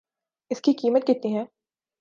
اس 0.51 0.61
کی 0.61 0.73
قیمت 0.73 1.07
کتنی 1.07 1.35
ہے 1.35 1.43